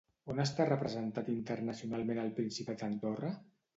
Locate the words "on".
0.33-0.39